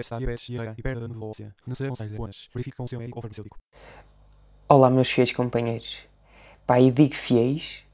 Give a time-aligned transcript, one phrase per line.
[0.00, 1.32] está diabetes, e perda de medula.
[1.66, 1.84] Não se.
[2.52, 3.58] Verifique com o seu médico ou farmacêutico.
[4.68, 6.00] Olá, meus fiéis companheiros.
[6.66, 7.84] Pá, e digo fiéis,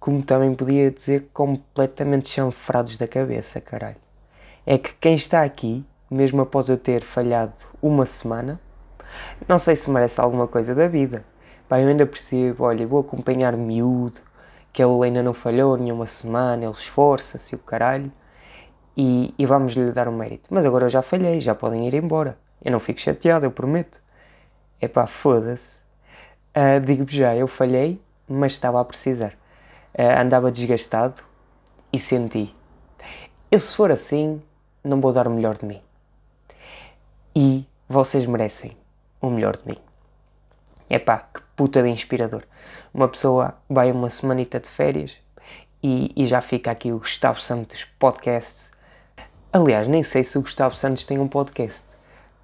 [0.00, 4.00] como também podia dizer completamente chanfrados da cabeça, caralho.
[4.64, 8.60] É que quem está aqui, mesmo após eu ter falhado uma semana,
[9.48, 11.24] não sei se merece alguma coisa da vida.
[11.68, 14.20] Pá, eu ainda percebo, olha, vou acompanhar miúdo,
[14.72, 18.12] que ele ainda não falhou nenhuma semana, ele esforça-se o caralho,
[18.96, 20.48] e, e vamos lhe dar o mérito.
[20.50, 22.38] Mas agora eu já falhei, já podem ir embora.
[22.64, 24.00] Eu não fico chateado, eu prometo.
[24.80, 25.76] É pá, foda-se.
[26.54, 29.34] Ah, Digo-vos já, eu falhei, mas estava a precisar.
[29.96, 31.22] Ah, andava desgastado
[31.92, 32.54] e senti.
[33.50, 34.42] Eu, se for assim,
[34.82, 35.80] não vou dar o melhor de mim.
[37.34, 38.76] E vocês merecem
[39.20, 39.78] o melhor de mim.
[40.88, 42.44] É pá, que puta de inspirador.
[42.94, 45.18] Uma pessoa vai uma semanita de férias
[45.82, 48.75] e, e já fica aqui o Gustavo Santos Podcast.
[49.56, 51.86] Aliás, nem sei se o Gustavo Santos tem um podcast.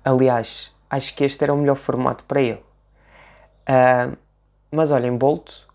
[0.02, 2.64] Aliás, acho que este era o melhor formato para ele.
[3.66, 4.12] Ah,
[4.70, 5.68] mas olhem, volto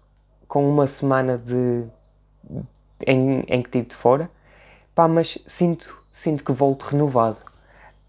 [0.47, 1.87] com uma semana de
[3.05, 4.31] em, em que estive de fora,
[4.95, 7.37] pá, mas sinto, sinto que volto renovado.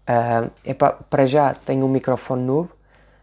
[0.07, 2.71] Ah, epá, para já tenho um microfone novo,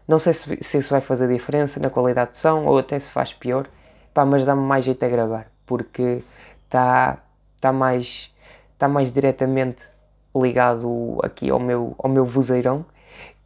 [0.07, 3.11] não sei se, se isso vai fazer diferença na qualidade de som ou até se
[3.11, 3.67] faz pior,
[4.13, 6.23] pá, mas dá-me mais jeito a gravar, porque
[6.63, 7.17] está
[7.59, 8.33] tá mais,
[8.77, 9.96] tá mais diretamente
[10.41, 12.85] ligado aqui ao meu, ao meu vozeirão,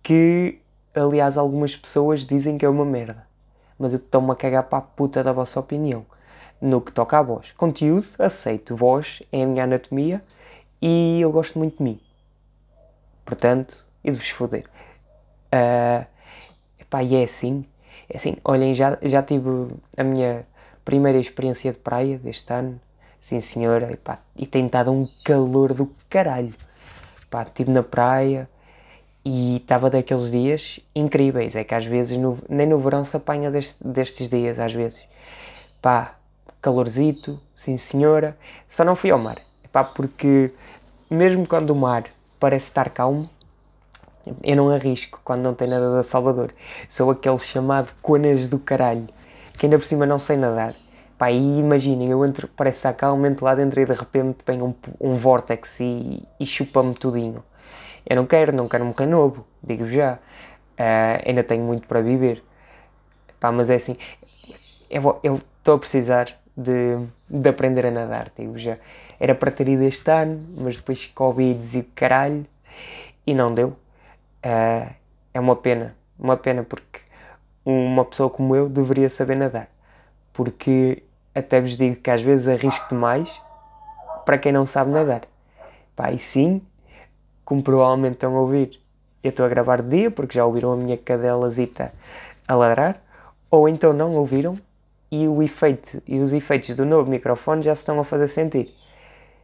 [0.03, 0.59] que
[0.93, 3.25] aliás algumas pessoas dizem que é uma merda.
[3.77, 6.05] Mas eu estou-me a cagar para a puta da vossa opinião.
[6.61, 7.51] No que toca à voz.
[7.53, 8.75] Conteúdo, aceito.
[8.75, 10.23] Voz é a minha anatomia
[10.79, 11.99] e eu gosto muito de mim.
[13.25, 14.65] Portanto, e de vos foder.
[15.47, 16.05] Uh,
[16.79, 17.65] epá, e é assim.
[18.09, 19.49] É assim, olhem, já, já tive
[19.97, 20.45] a minha
[20.85, 22.79] primeira experiência de praia deste ano.
[23.19, 23.91] Sim, senhora.
[23.93, 26.53] Epá, e tem estado um calor do caralho.
[27.31, 28.47] Pá, estive na praia
[29.25, 31.55] e estava daqueles dias incríveis.
[31.55, 35.01] É que às vezes, no- nem no verão se apanha deste- destes dias, às vezes.
[35.81, 36.15] Pá,
[36.61, 38.37] calorzito, sim senhora.
[38.69, 39.37] Só não fui ao mar.
[39.71, 40.51] Pá, porque
[41.09, 42.03] mesmo quando o mar
[42.39, 43.29] parece estar calmo,
[44.43, 46.51] eu não arrisco quando não tem nada da Salvador.
[46.87, 49.07] Sou aquele chamado conas do caralho,
[49.57, 50.75] que ainda por cima não sei nadar.
[51.21, 54.59] Pá, e imaginem, eu entro, parece estar calmo, entro lá dentro e de repente vem
[54.59, 57.43] um, um vórtex e, e chupa-me tudinho.
[58.09, 60.17] Eu não quero, não quero morrer novo, digo já.
[60.75, 62.43] Ah, ainda tenho muito para viver.
[63.39, 63.95] Pá, mas é assim,
[64.89, 66.27] eu estou a precisar
[66.57, 66.97] de,
[67.29, 68.79] de aprender a nadar, digo já.
[69.19, 72.47] Era para ter ido este ano, mas depois Covid e caralho,
[73.27, 73.75] e não deu.
[74.41, 74.91] Ah,
[75.35, 77.01] é uma pena, uma pena porque
[77.63, 79.69] uma pessoa como eu deveria saber nadar.
[80.33, 83.41] Porque até vos digo que às vezes arrisco demais
[84.25, 85.21] para quem não sabe nadar.
[85.95, 86.61] Pá, e sim,
[87.43, 88.79] como provavelmente estão a ouvir,
[89.23, 91.93] eu estou a gravar de dia porque já ouviram a minha cadelazita
[92.47, 93.01] a ladrar,
[93.49, 94.57] ou então não ouviram
[95.11, 98.73] e o efeito e os efeitos do novo microfone já se estão a fazer sentir.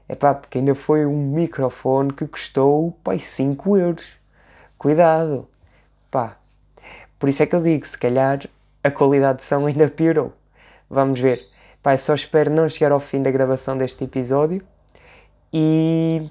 [0.08, 4.18] É pá, porque ainda foi um microfone que custou pai 5 euros.
[4.78, 5.48] Cuidado,
[6.10, 6.38] pá.
[7.20, 8.48] Por isso é que eu digo, se calhar
[8.84, 10.32] a qualidade de som ainda piorou.
[10.90, 11.46] Vamos ver.
[11.94, 14.62] Eu só espero não chegar ao fim da gravação deste episódio
[15.54, 16.30] e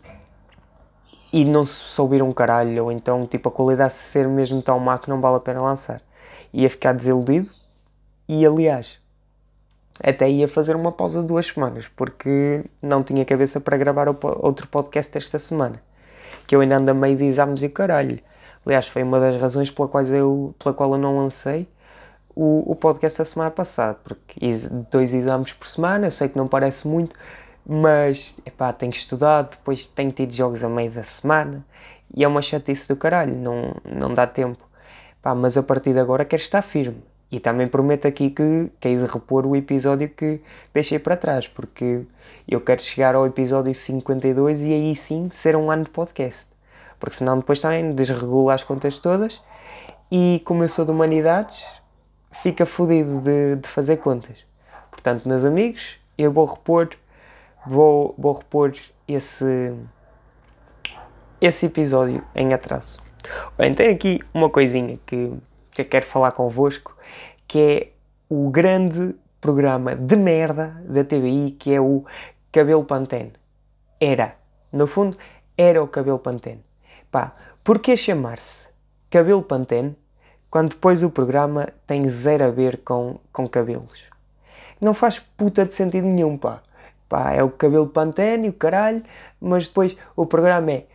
[1.33, 4.99] e não se souber um caralho, ou então tipo a qualidade ser mesmo tão má
[4.99, 6.01] que não vale a pena lançar.
[6.53, 7.49] Ia ficar desiludido
[8.29, 8.99] e aliás,
[10.03, 14.67] até ia fazer uma pausa de duas semanas, porque não tinha cabeça para gravar outro
[14.69, 15.83] podcast esta semana.
[16.47, 18.21] Que eu ainda ando a meio de exames e caralho.
[18.65, 21.69] Aliás, foi uma das razões pela, quais eu, pela qual eu não lancei
[22.37, 24.39] o, o podcast da semana passada, porque
[24.91, 27.17] dois exames por semana, eu sei que não parece muito,
[27.67, 31.65] mas epá, tenho estudado, depois tenho tido jogos a meio da semana
[32.15, 34.65] e é uma chatice do caralho, não, não dá tempo.
[35.23, 37.03] Pá, mas a partir de agora quero estar firme.
[37.33, 40.41] E também prometo aqui que hei de repor o episódio que
[40.73, 42.03] deixei para trás, porque
[42.47, 46.51] eu quero chegar ao episódio 52 e aí sim ser um ano de podcast.
[47.01, 49.43] Porque senão depois também desregula as contas todas
[50.11, 51.67] e como eu sou de humanidades,
[52.43, 54.45] fica fodido de, de fazer contas.
[54.91, 56.91] Portanto, meus amigos, eu vou repor,
[57.67, 58.73] vou, vou repor
[59.07, 59.75] esse,
[61.41, 63.01] esse episódio em atraso.
[63.59, 65.33] Bem, tem aqui uma coisinha que,
[65.71, 66.97] que eu quero falar convosco,
[67.47, 67.93] que é
[68.29, 72.05] o grande programa de merda da TVI, que é o
[72.51, 73.33] Cabelo Pantene.
[74.01, 74.37] Era,
[74.73, 75.17] no fundo,
[75.57, 76.65] era o Cabelo Pantene.
[77.11, 78.69] Pá, porquê chamar-se
[79.11, 79.97] Cabelo Pantene
[80.57, 84.05] quando depois o programa tem zero a ver com, com cabelos?
[84.81, 86.63] Não faz puta de sentido nenhum, pá.
[87.07, 89.03] Pá, é o cabelo Pantene, o caralho,
[89.39, 90.87] mas depois o programa é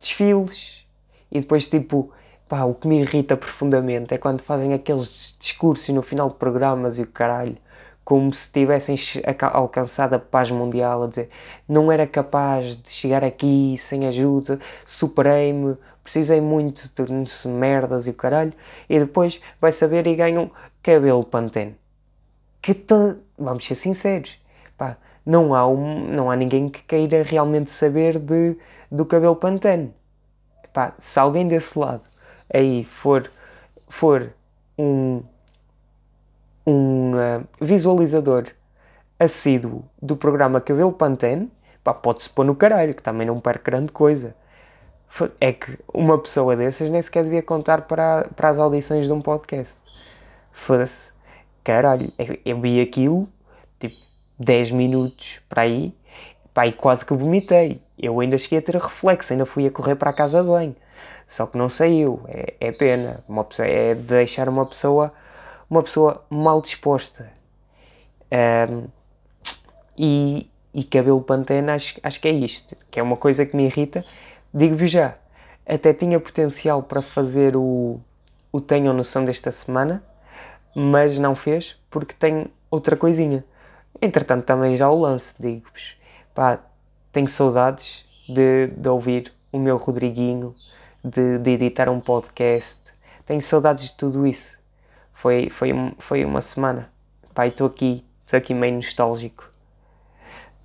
[0.00, 0.86] desfiles
[1.30, 2.10] e depois tipo,
[2.48, 6.98] pá, o que me irrita profundamente é quando fazem aqueles discursos no final de programas
[6.98, 7.58] e o caralho,
[8.02, 8.96] como se tivessem
[9.52, 11.28] alcançado a paz mundial, a dizer
[11.68, 18.14] não era capaz de chegar aqui sem ajuda, superei-me, precisei muito de merdas e o
[18.14, 18.52] caralho,
[18.88, 20.50] e depois vai saber e ganham
[20.82, 21.76] cabelo Pantene.
[22.60, 23.18] Que to...
[23.38, 24.40] vamos ser sinceros,
[24.76, 28.56] pá, não há, um, não há ninguém que queira realmente saber de,
[28.90, 29.94] do cabelo Pantene.
[30.72, 32.02] Pá, se alguém desse lado
[32.52, 33.30] aí for,
[33.88, 34.32] for
[34.78, 35.22] um,
[36.66, 38.46] um uh, visualizador
[39.18, 41.50] assíduo do programa Cabelo Pantene,
[41.84, 44.34] pá, pode-se pôr no caralho, que também não perca grande coisa.
[45.40, 49.20] É que uma pessoa dessas nem sequer devia contar para, para as audições de um
[49.20, 49.80] podcast.
[50.52, 51.12] Foda-se.
[51.62, 52.10] Caralho,
[52.44, 53.28] eu vi aquilo,
[53.78, 53.94] tipo,
[54.38, 55.94] 10 minutos para aí,
[56.52, 57.80] pá, e quase que vomitei.
[57.98, 60.74] Eu ainda cheguei a ter reflexo, ainda fui a correr para a casa de banho.
[61.28, 63.22] Só que não saiu, é, é pena.
[63.28, 65.12] Uma pessoa, é deixar uma pessoa,
[65.70, 67.30] uma pessoa mal disposta.
[68.70, 68.86] Um,
[69.96, 73.66] e, e cabelo pantena, acho, acho que é isto, que é uma coisa que me
[73.66, 74.04] irrita.
[74.54, 75.14] Digo-vos já,
[75.66, 77.98] até tinha potencial para fazer o,
[78.52, 80.04] o Tenham Noção desta semana,
[80.74, 83.44] mas não fez porque tem outra coisinha.
[84.00, 85.96] Entretanto, também já o lance, digo-vos.
[86.34, 86.58] Pá,
[87.12, 90.52] tenho saudades de, de ouvir o meu Rodriguinho,
[91.02, 92.92] de, de editar um podcast.
[93.24, 94.58] Tenho saudades de tudo isso.
[95.12, 96.90] Foi, foi, foi uma semana.
[97.32, 99.50] Pá, estou aqui, estou aqui meio nostálgico.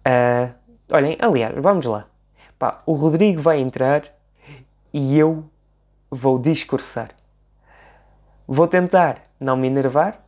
[0.06, 0.54] Uh,
[0.89, 2.06] olhem, aliás, vamos lá.
[2.59, 4.04] Pá, o Rodrigo vai entrar
[4.92, 5.48] e eu
[6.09, 7.12] vou discursar.
[8.48, 10.24] Vou tentar não me enervar,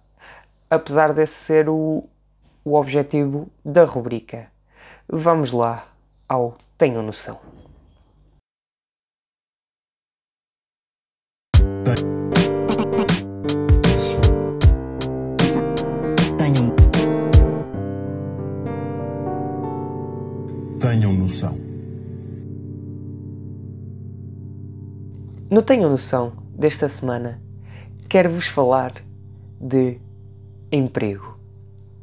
[0.69, 2.07] apesar desse ser o,
[2.63, 4.51] o objetivo da rubrica.
[5.07, 5.87] Vamos lá
[6.27, 7.39] ao Tenham Noção.
[20.79, 21.68] Tenham noção.
[25.51, 27.41] No Tenham Noção desta semana,
[28.07, 28.93] quero-vos falar
[29.59, 29.99] de
[30.71, 31.39] emprego.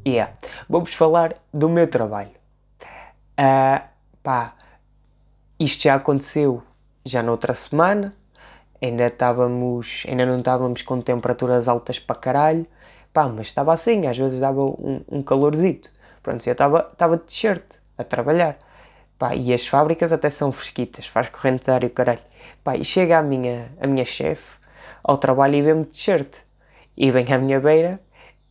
[0.05, 0.33] Yeah.
[0.67, 2.31] Vou-vos falar do meu trabalho.
[3.39, 3.87] Uh,
[4.21, 4.53] pá,
[5.57, 6.61] isto já aconteceu
[7.05, 8.13] já noutra semana.
[8.81, 12.67] Ainda estávamos, ainda não estávamos com temperaturas altas para caralho.
[13.13, 15.89] Pá, mas estava assim, às vezes dava um, um calorzito.
[16.21, 17.63] Pronto, eu estava, de t-shirt
[17.97, 18.57] a trabalhar.
[19.17, 22.19] Pá, e as fábricas até são fresquitas, faz corrente de ar e caralho.
[22.67, 24.57] Pá, e chega a minha, a minha chefe
[25.01, 26.27] ao trabalho e vê-me de t-shirt.
[26.97, 27.97] E vem à minha beira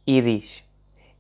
[0.06, 0.64] e diz: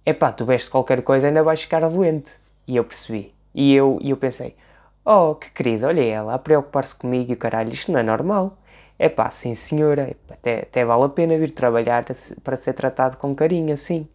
[0.06, 2.30] epá, tu vestes qualquer coisa ainda vais ficar doente.
[2.66, 3.28] E eu percebi.
[3.54, 4.56] E eu, e eu pensei,
[5.04, 8.56] oh, que querida, olha ela a preocupar-se comigo e o caralho, isto não é normal.
[8.98, 12.06] É pá, sim senhora, até, até vale a pena vir trabalhar
[12.42, 14.08] para ser tratado com carinho assim.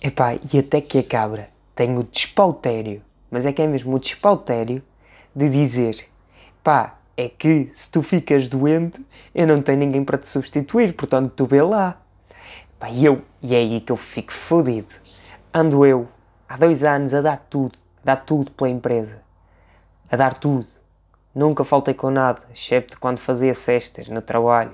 [0.00, 3.98] Epá, e até que a cabra tem o despautério, mas é que é mesmo o
[3.98, 4.80] despautério
[5.34, 6.06] de dizer,
[6.62, 11.32] pá, é que se tu ficas doente, eu não tenho ninguém para te substituir, portanto
[11.36, 12.00] tu vê lá.
[12.98, 14.94] Eu, e é aí que eu fico fodido.
[15.52, 16.08] Ando eu,
[16.48, 19.20] há dois anos, a dar tudo, a dar tudo pela empresa.
[20.10, 20.66] A dar tudo.
[21.34, 24.72] Nunca faltei com nada, excepto quando fazia cestas no trabalho.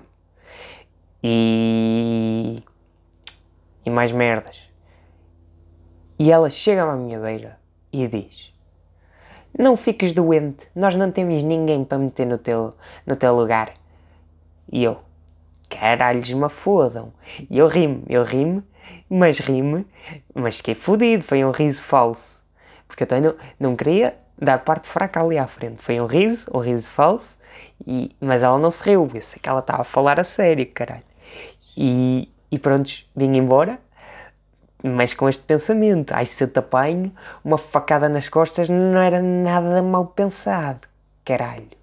[1.22, 2.62] E.
[3.84, 4.62] e mais merdas.
[6.18, 7.58] E ela chega-me à minha beira
[7.92, 8.54] e diz:
[9.58, 12.74] Não fiques doente, nós não temos ninguém para meter no teu,
[13.06, 13.72] no teu lugar.
[14.70, 14.98] E eu:
[15.68, 17.12] caralhos me fodam.
[17.48, 18.62] E eu rimo, eu rimo,
[19.08, 19.84] mas rimo,
[20.34, 22.44] mas fiquei fodido, foi um riso falso.
[22.86, 25.82] Porque eu não, não queria dar parte fraca ali à frente.
[25.82, 27.38] Foi um riso, um riso falso,
[27.86, 30.66] e, mas ela não se riu, eu sei que ela estava a falar a sério,
[30.72, 31.02] caralho.
[31.76, 33.78] E, e pronto, vim embora,
[34.86, 37.12] mas com este pensamento, ai se eu te apanho,
[37.44, 40.86] uma facada nas costas não era nada mal pensado,
[41.24, 41.76] caralho.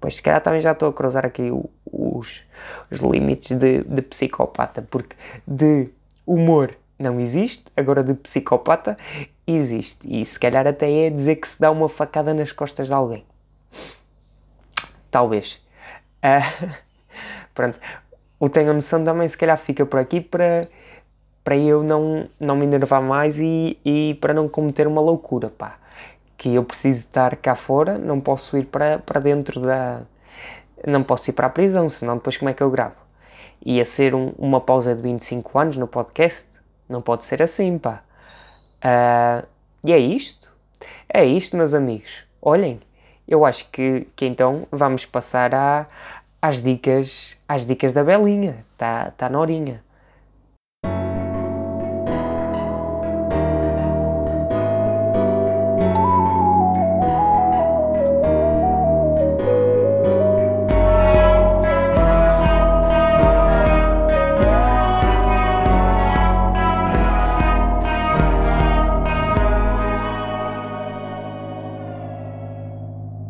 [0.00, 1.50] Pois se calhar também já estou a cruzar aqui
[1.84, 2.44] os,
[2.90, 5.90] os limites de, de psicopata, porque de
[6.26, 8.96] humor não existe, agora de psicopata
[9.46, 10.06] existe.
[10.08, 13.24] E se calhar até é dizer que se dá uma facada nas costas de alguém.
[15.10, 15.60] Talvez.
[16.22, 16.42] Ah,
[17.54, 17.80] pronto.
[18.40, 20.68] O Tenho Noção também, se calhar, fica por aqui para,
[21.48, 25.78] para eu não, não me enervar mais e, e para não cometer uma loucura, pá.
[26.36, 30.02] Que eu preciso estar cá fora, não posso ir para, para dentro da.
[30.86, 32.96] Não posso ir para a prisão, senão depois como é que eu gravo?
[33.64, 36.46] Ia ser um, uma pausa de 25 anos no podcast?
[36.86, 38.02] Não pode ser assim, pá.
[38.82, 39.42] Ah,
[39.82, 40.54] e é isto.
[41.08, 42.24] É isto, meus amigos.
[42.42, 42.78] Olhem,
[43.26, 45.86] eu acho que, que então vamos passar à,
[46.42, 48.66] às dicas às dicas da Belinha.
[48.74, 49.87] Está tá na horinha.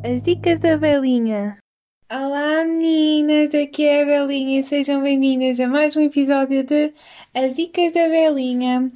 [0.04, 1.58] As dicas da Belinha.
[2.08, 6.94] Olá meninas, aqui é a Belinha sejam bem-vindas a mais um episódio de
[7.34, 8.92] As Dicas da Belinha.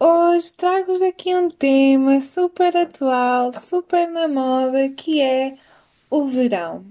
[0.00, 5.56] Hoje trago-vos aqui um tema super atual, super na moda, que é
[6.10, 6.84] o verão.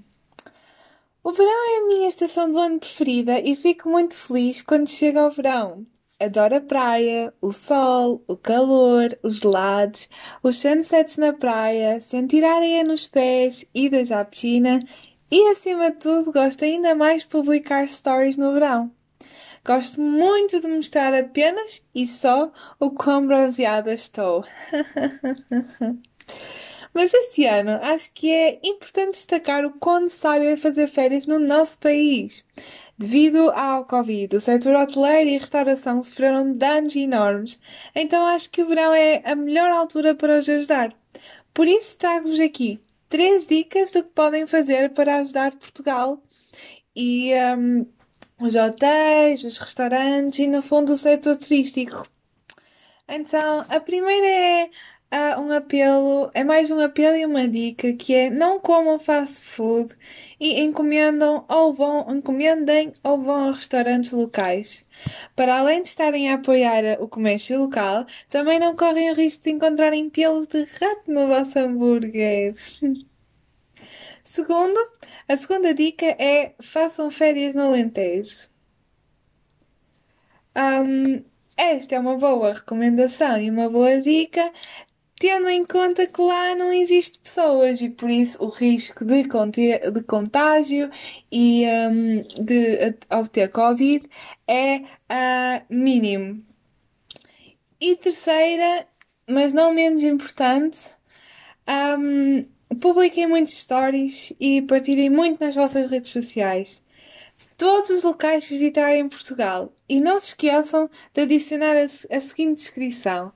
[1.22, 5.28] O verão é a minha estação do ano preferida e fico muito feliz quando chega
[5.28, 5.86] o verão.
[6.22, 10.10] Adoro a praia, o sol, o calor, os gelados,
[10.44, 14.86] os sunsets na praia, sentir a areia nos pés, idas à piscina
[15.32, 18.92] e, acima de tudo, gosto ainda mais de publicar stories no verão.
[19.66, 24.44] Gosto muito de mostrar apenas e só o quão bronzeada estou.
[26.94, 31.40] Mas este ano acho que é importante destacar o quão necessário é fazer férias no
[31.40, 32.44] nosso país.
[33.00, 37.58] Devido ao Covid, o setor hoteleiro e restauração sofreram danos enormes,
[37.96, 40.94] então acho que o verão é a melhor altura para os ajudar.
[41.54, 42.78] Por isso trago-vos aqui
[43.08, 46.22] três dicas do que podem fazer para ajudar Portugal
[46.94, 47.86] e um,
[48.46, 52.06] os hotéis, os restaurantes e, no fundo, o setor turístico.
[53.08, 54.70] Então, a primeira é
[55.12, 59.44] uh, um apelo, é mais um apelo e uma dica que é não comam fast
[59.44, 59.96] food
[60.40, 64.86] e encomendam ou vão, encomendem ou vão a restaurantes locais.
[65.36, 69.52] Para além de estarem a apoiar o comércio local, também não correm o risco de
[69.52, 72.56] encontrarem pelos de rato no vosso hambúrguer.
[74.24, 74.80] Segundo,
[75.28, 78.48] a segunda dica é façam férias no Alentejo.
[80.56, 81.24] Um,
[81.58, 84.52] esta é uma boa recomendação e uma boa dica,
[85.20, 90.04] tendo em conta que lá não existe pessoas e por isso o risco de, de
[90.04, 90.90] contágio
[91.30, 94.10] e um, de obter Covid
[94.48, 96.42] é uh, mínimo.
[97.82, 98.88] E terceira,
[99.28, 100.80] mas não menos importante,
[102.00, 102.46] um,
[102.80, 106.82] publiquem muitos stories e partilhem muito nas vossas redes sociais.
[107.58, 109.74] Todos os locais visitarem Portugal.
[109.88, 113.32] E não se esqueçam de adicionar a, a seguinte descrição.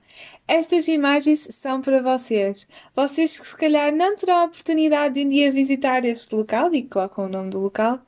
[0.46, 2.68] Estas imagens são para vocês.
[2.94, 6.82] Vocês que se calhar não terão a oportunidade de um dia visitar este local, e
[6.82, 8.00] colocam o nome do local,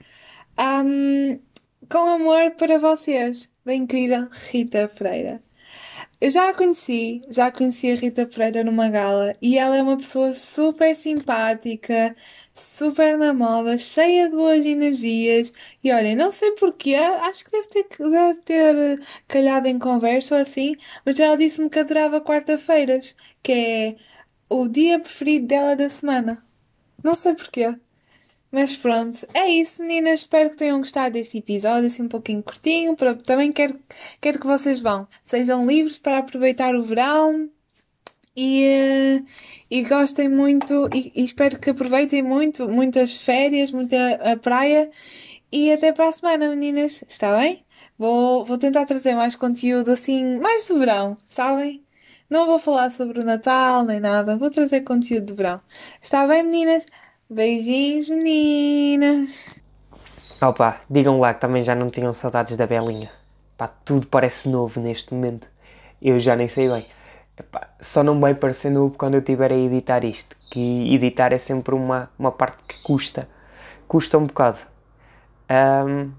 [0.59, 1.39] um,
[1.91, 5.46] com amor para vocês, da incrível Rita Freira.
[6.21, 9.97] Eu já a conheci, já conheci a Rita Pereira numa gala e ela é uma
[9.99, 12.17] pessoa super simpática,
[12.55, 15.53] super na moda, cheia de boas energias.
[15.85, 20.41] E olha, não sei porquê, acho que deve ter, deve ter calhado em conversa ou
[20.41, 23.97] assim, mas ela disse-me que adorava quarta-feiras, que é
[24.49, 26.43] o dia preferido dela da semana.
[27.03, 27.77] Não sei porquê.
[28.57, 30.21] Mas pronto, é isso, meninas.
[30.21, 32.97] Espero que tenham gostado deste episódio, assim um pouquinho curtinho.
[33.23, 33.79] Também quero,
[34.19, 37.51] quero que vocês vão, sejam livres para aproveitar o verão
[38.35, 39.23] e, eh,
[39.71, 40.89] e gostem muito.
[40.95, 44.91] E, e espero que aproveitem muito, muitas férias, muita praia.
[45.53, 47.05] E até para a semana, meninas.
[47.07, 47.63] Está bem?
[47.99, 51.85] Vou, vou tentar trazer mais conteúdo assim, mais do verão, sabem?
[52.31, 55.61] Não vou falar sobre o Natal nem nada, vou trazer conteúdo de verão.
[56.01, 56.87] Está bem, meninas?
[57.29, 59.59] Beijinhos, meninas.
[60.41, 63.11] Opa, digam lá que também já não tinham saudades da Belinha.
[63.59, 65.49] Pá, tudo parece novo neste momento.
[66.01, 66.87] Eu já nem sei bem.
[67.37, 70.37] Epá, só não vai parecer novo quando eu estiver a editar isto.
[70.53, 73.29] Que editar é sempre uma, uma parte que custa.
[73.89, 74.59] Custa um bocado.
[75.51, 76.13] Um,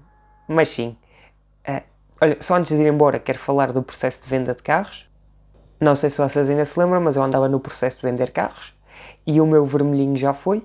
[0.46, 0.94] mas sim.
[1.66, 1.82] Uh,
[2.20, 5.08] olha, só antes de ir embora, quero falar do processo de venda de carros.
[5.80, 8.74] Não sei se vocês ainda se lembram, mas eu andava no processo de vender carros.
[9.26, 10.62] E o meu vermelhinho já foi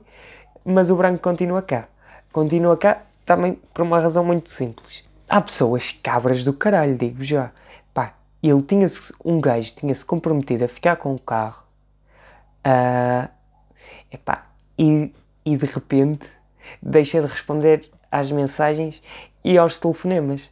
[0.65, 1.88] mas o branco continua cá.
[2.32, 5.03] Continua cá também por uma razão muito simples.
[5.29, 7.51] Há pessoas cabras do caralho, digo já.
[7.93, 11.63] Pá, ele tinha-se, um gajo tinha-se comprometido a ficar com o carro.
[12.65, 13.29] Uh,
[14.12, 15.13] epá, e,
[15.46, 16.27] e de repente
[16.82, 19.01] deixa de responder às mensagens
[19.43, 20.50] e aos telefonemas.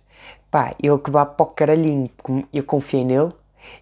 [0.50, 2.10] Pá, ele que vá para o caralhinho,
[2.52, 3.32] eu confiei nele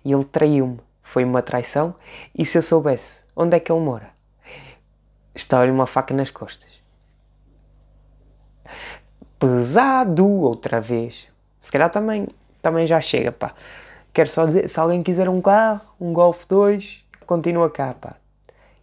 [0.06, 0.80] e ele traiu-me.
[1.02, 1.96] Foi uma traição
[2.38, 4.12] e se eu soubesse onde é que ele mora,
[5.42, 6.70] estava-lhe uma faca nas costas.
[9.38, 11.28] Pesado outra vez.
[11.62, 12.28] Se calhar também,
[12.62, 13.54] também já chega, pá.
[14.14, 18.16] Quero só dizer, se alguém quiser um carro, um Golf 2, continua cá, pá.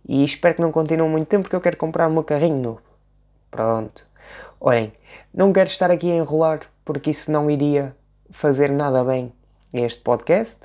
[0.08, 2.82] E espero que não continue muito tempo porque eu quero comprar o meu carrinho novo.
[3.50, 4.06] Pronto.
[4.60, 4.92] Olhem,
[5.34, 7.94] não quero estar aqui a enrolar porque isso não iria
[8.30, 9.32] fazer nada bem
[9.74, 10.64] a este podcast.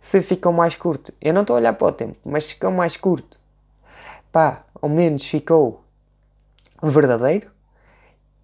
[0.00, 2.70] Se ficou mais curto, eu não estou a olhar para o tempo, mas se ficou
[2.70, 3.38] mais curto,
[4.32, 5.84] pá, ao menos ficou
[6.82, 7.50] verdadeiro.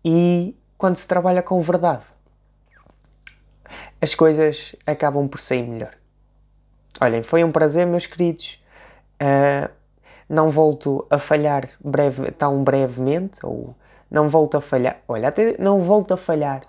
[0.04, 2.04] E quando se trabalha com verdade,
[4.00, 5.94] as coisas acabam por sair melhor.
[7.00, 8.62] Olhem, foi um prazer, meus queridos.
[9.20, 9.70] Uh,
[10.28, 13.74] não volto a falhar breve, tão brevemente, ou
[14.10, 14.98] não volto a falhar.
[15.06, 16.62] Olha, até não volto a falhar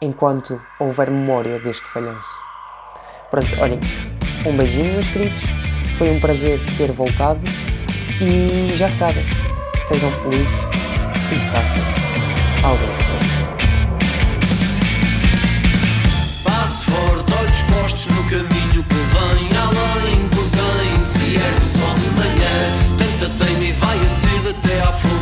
[0.00, 2.28] enquanto houver memória deste falhanço.
[3.30, 3.80] Pronto, olhem,
[4.46, 5.42] um beijinho, meus queridos.
[5.98, 7.40] Foi um prazer ter voltado.
[8.18, 9.26] E já sabem,
[9.86, 10.58] sejam felizes
[11.30, 11.82] e façam
[12.62, 13.26] algo diferente.
[16.42, 21.94] Passo forte, olhos postos no caminho que vem além por quem se ergue o sol
[21.94, 22.56] de manhã.
[22.98, 25.15] Tanta teima e vai a sede até à fonte.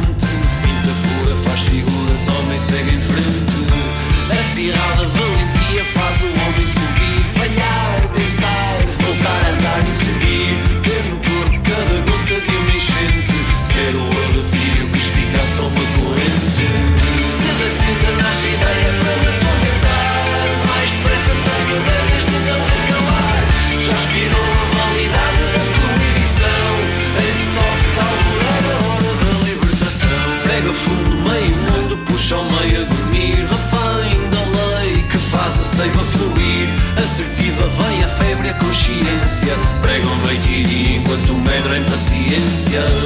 [42.75, 43.04] go.